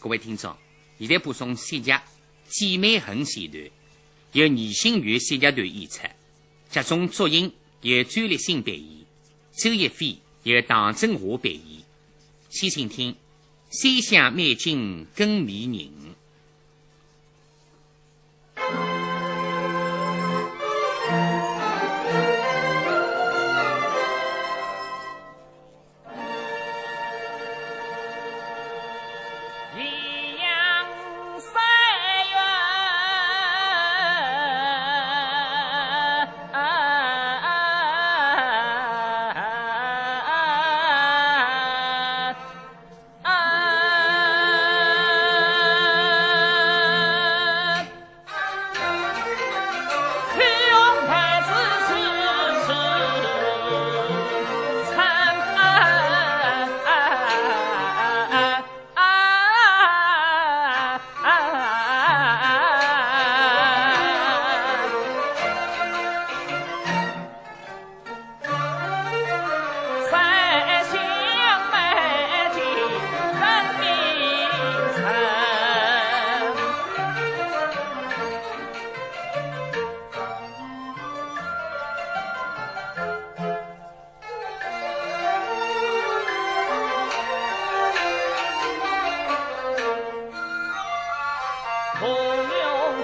[0.00, 0.56] 各位听众，
[1.00, 2.00] 现在播送《三峡
[2.48, 3.68] 姐妹恨》线段，
[4.30, 6.06] 由倪新月三家团演出，
[6.70, 9.04] 剧中作音由朱立新扮演，
[9.56, 11.82] 周亦菲由唐振华扮演。
[12.48, 13.12] 先请听
[13.70, 15.72] 《三湘美景更迷人》。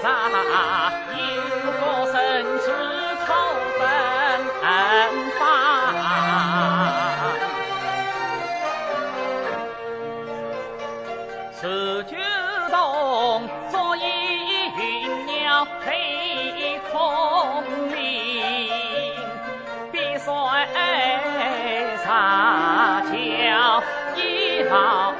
[0.05, 0.37] 杀那
[1.17, 1.17] 阴
[1.81, 2.13] 沟神
[2.59, 2.65] 之
[3.25, 3.27] 仇
[3.79, 3.81] 分
[5.39, 5.41] 法。
[11.63, 12.15] 九
[12.69, 13.99] 洞坐一
[14.77, 17.97] 云鸟配空明，
[19.91, 20.29] 碧水
[22.03, 23.11] 长桥
[24.15, 25.14] 一毛。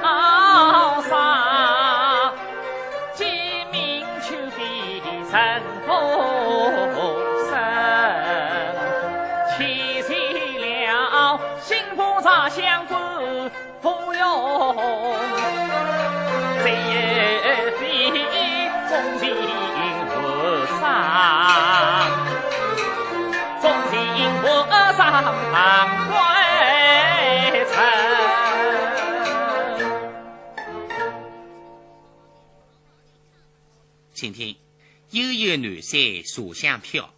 [34.13, 34.55] 请听，
[35.11, 37.14] 悠悠南山茶香飘。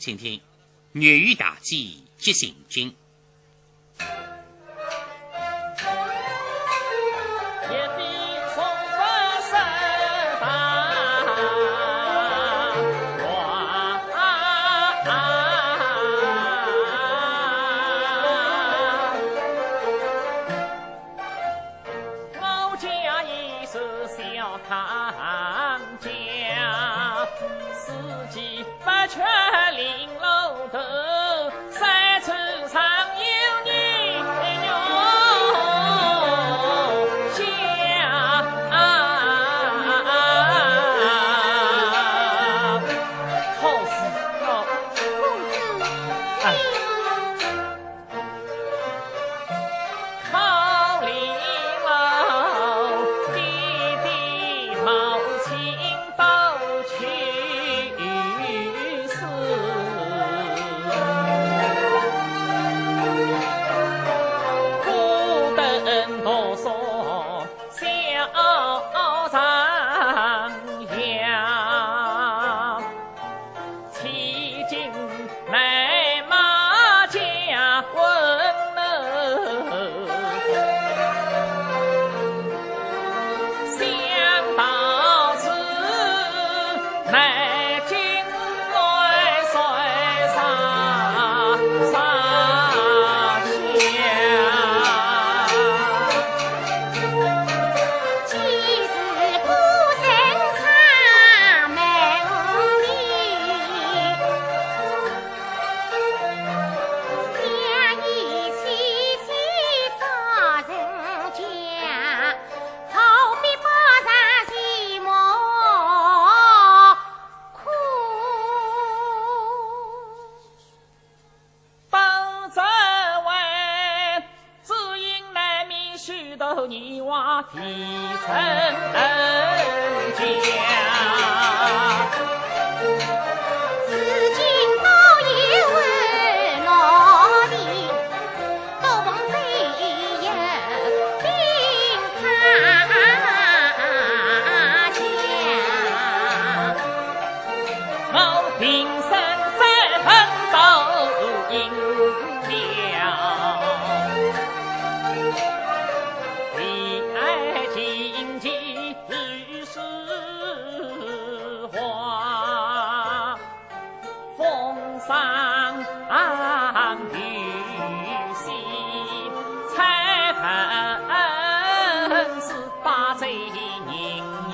[0.00, 0.40] 请听，
[0.92, 2.94] 粤语大计即行军。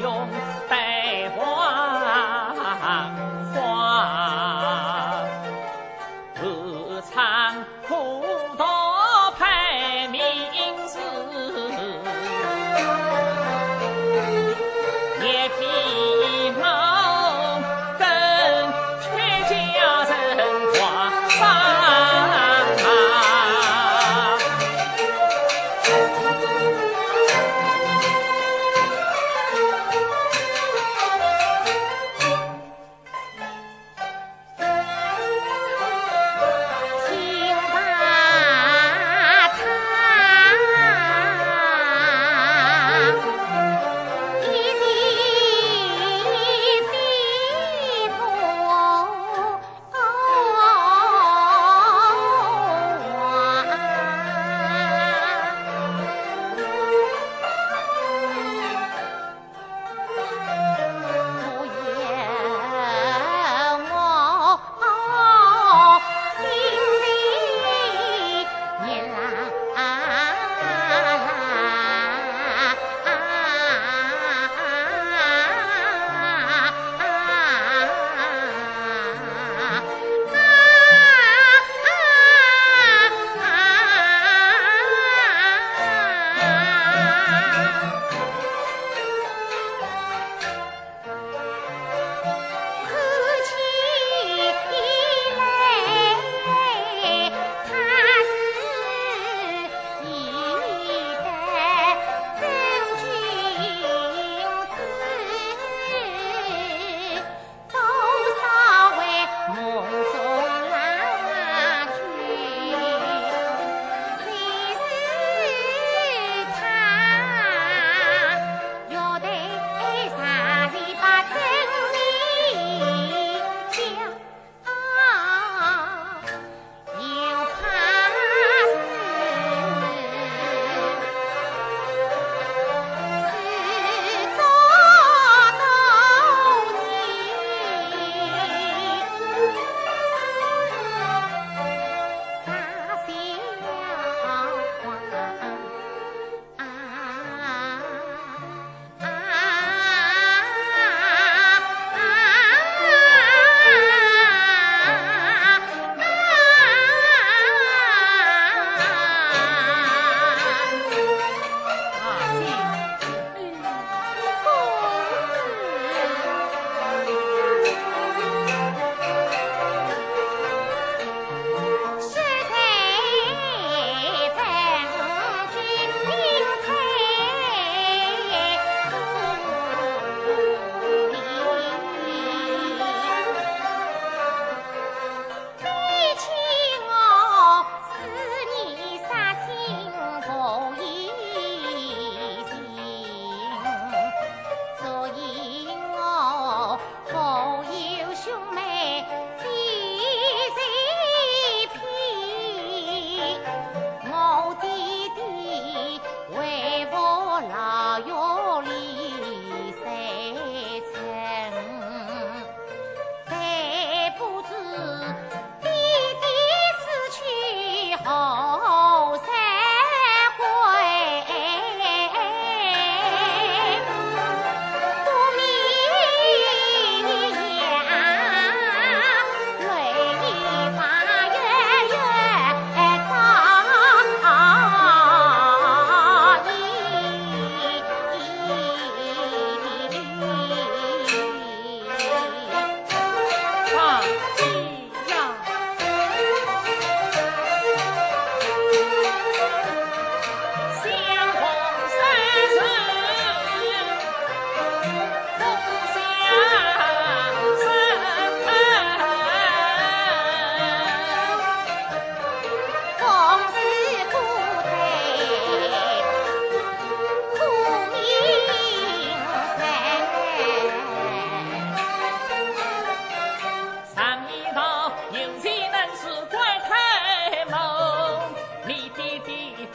[0.00, 0.45] 用。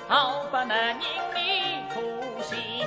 [0.07, 0.97] 好，不能人
[1.33, 2.85] 你苦心。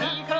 [0.00, 0.24] 今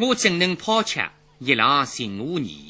[0.00, 0.98] 我怎能抛弃
[1.40, 2.69] 一郎寻我你？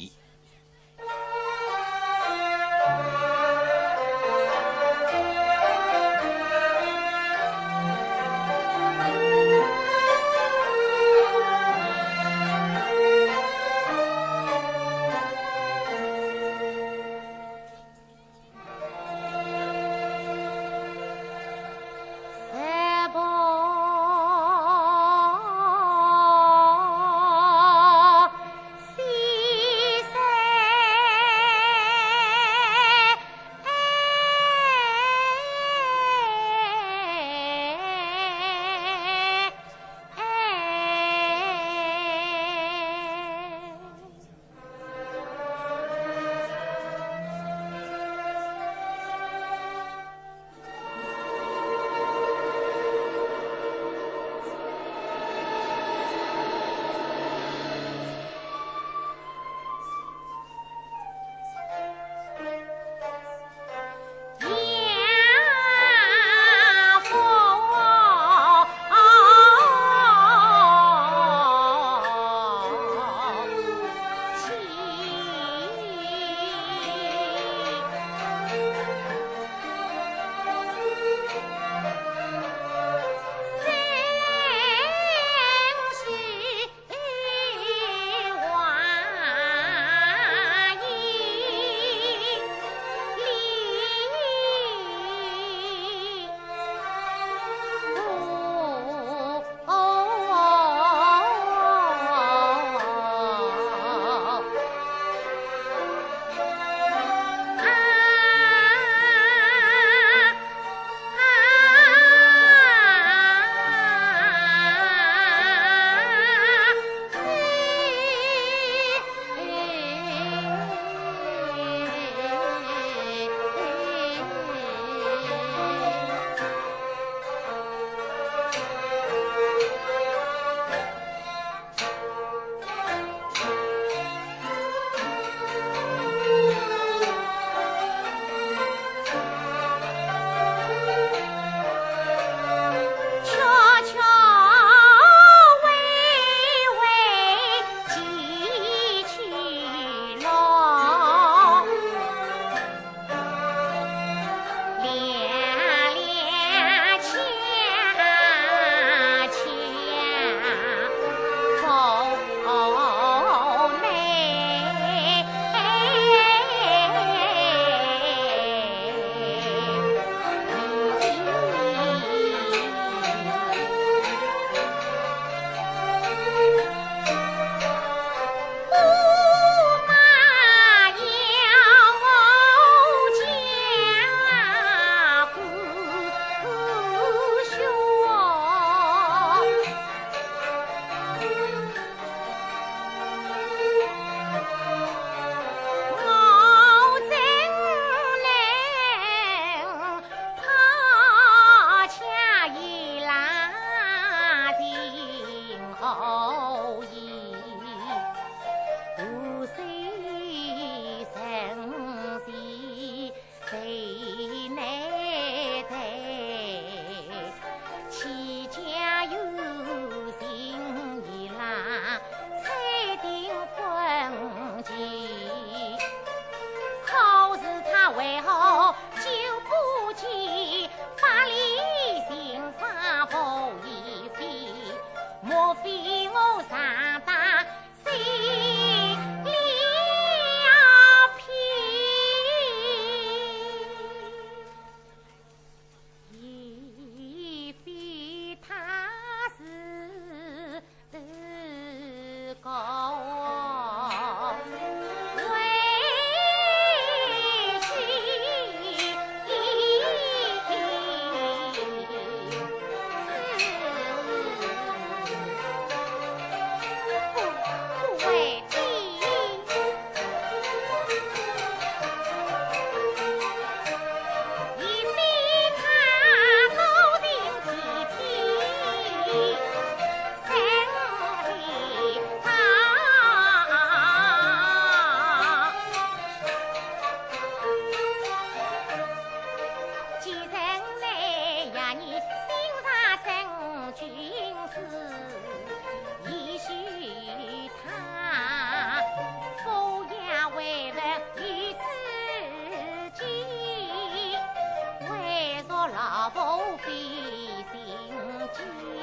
[308.41, 308.80] Thank you.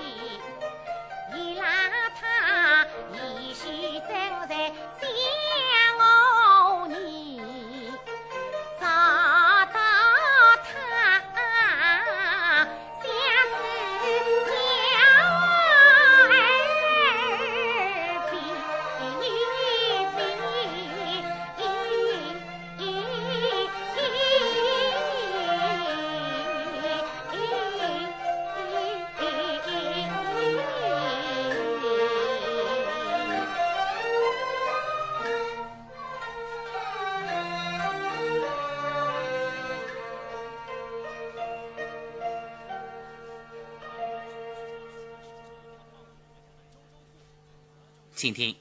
[48.32, 48.56] 听听：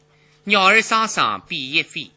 [0.45, 2.11] 鸟儿双双比翼飞。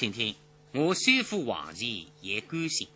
[0.00, 0.32] 请听，
[0.74, 2.86] 我虽负王前也甘心。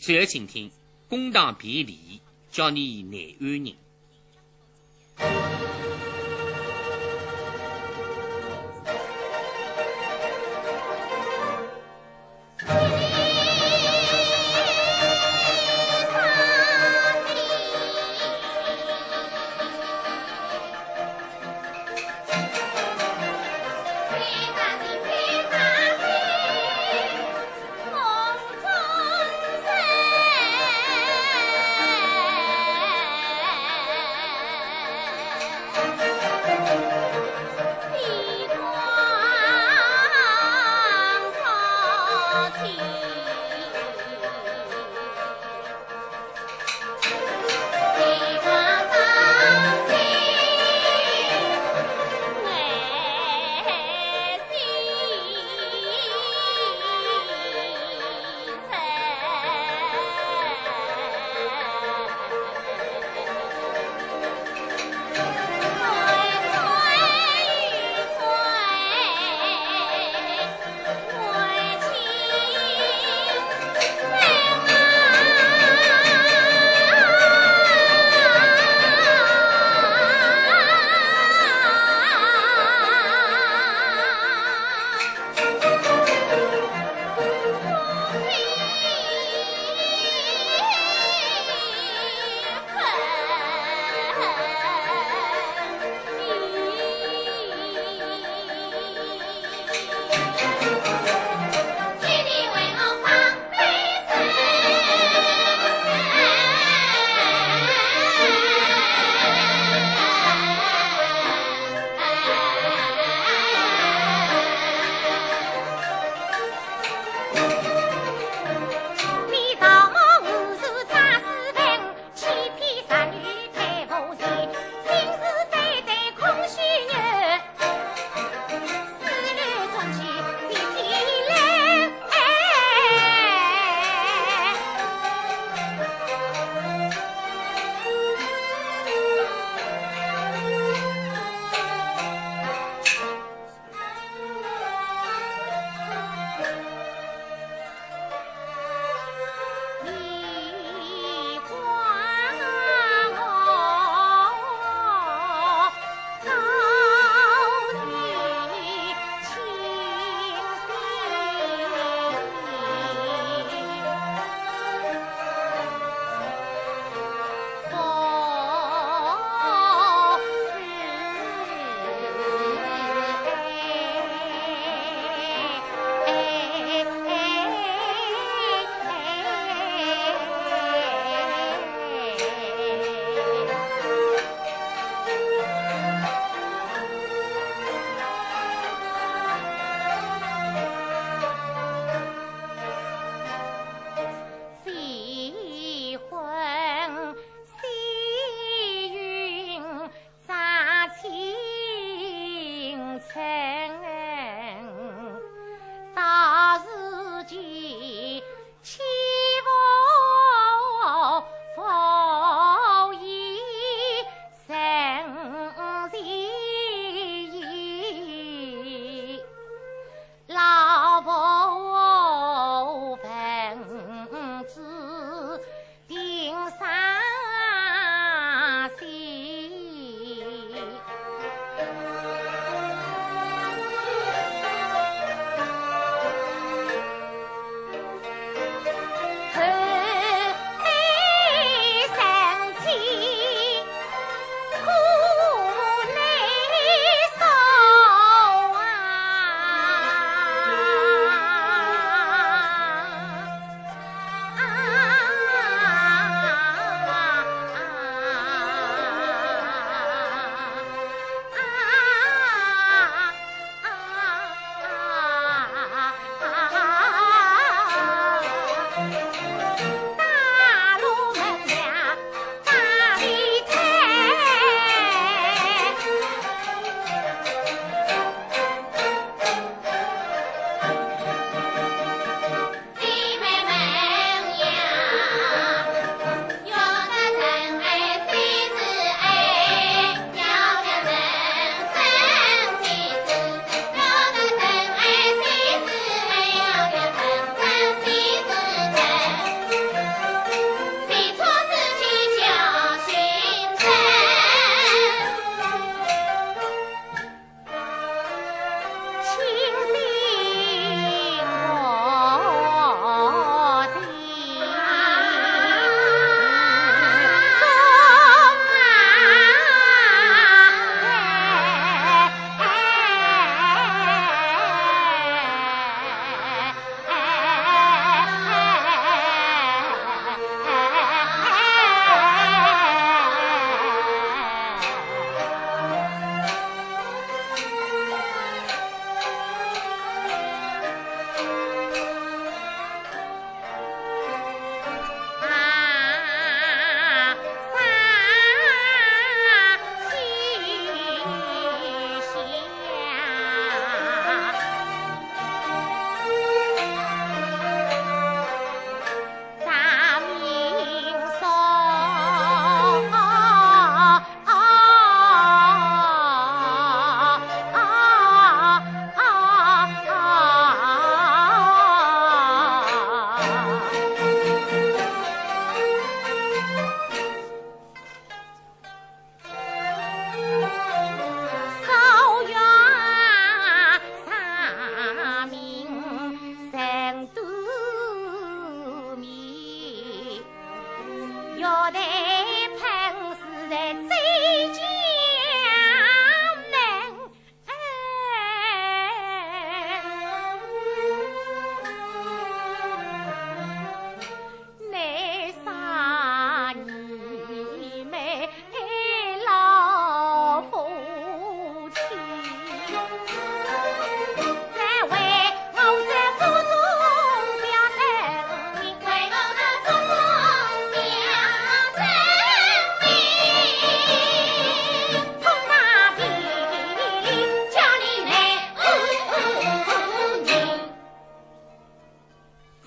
[0.00, 0.70] 最后请听，
[1.10, 3.74] 公堂辩理，叫你难安人。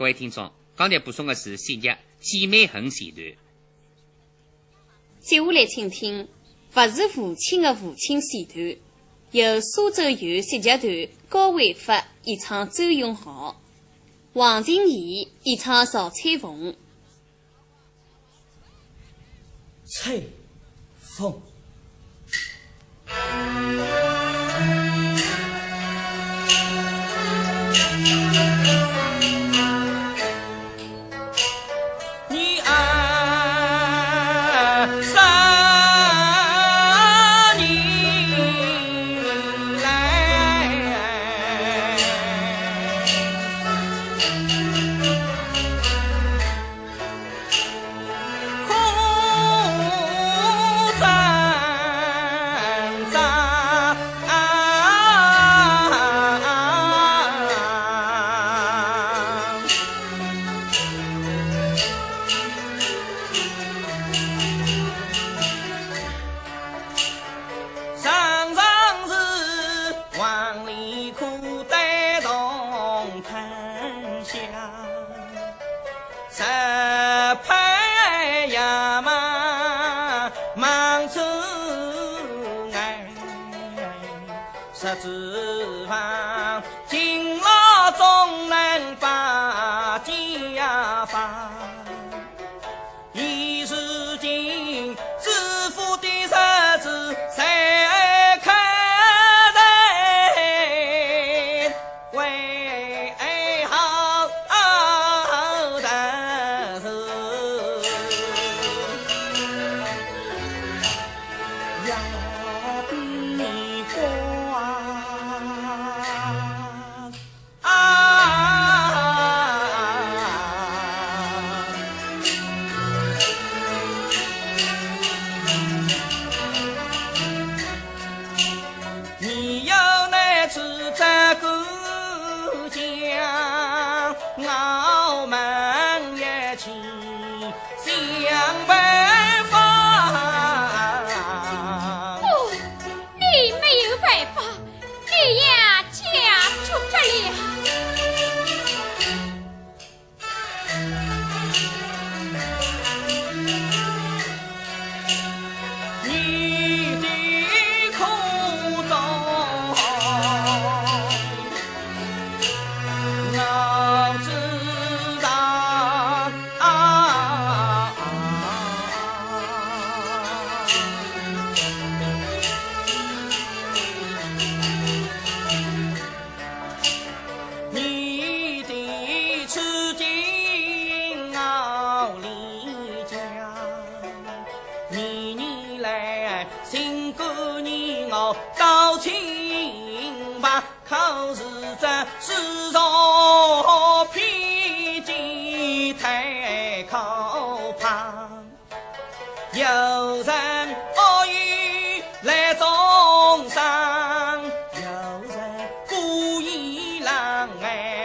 [0.04, 1.88] 各位听众，刚才播送的是戏剧
[2.20, 3.26] 《姐妹恨》前段。
[5.22, 6.26] 接下来，请听
[6.74, 8.78] 《不是父亲的父亲》前段，
[9.32, 13.62] 由苏州游戏剧团高伟发演唱周永豪，
[14.34, 16.76] 王静怡演唱曹彩凤。
[19.86, 20.30] 翠
[20.98, 21.42] 凤。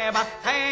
[0.09, 0.68] ever had.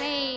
[0.00, 0.29] say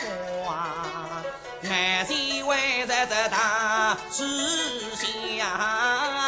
[0.00, 1.22] 我啊，
[1.62, 4.24] 眼睛弯在这大树
[4.94, 6.25] 下。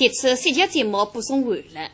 [0.00, 1.89] 这次三节节目播送完了。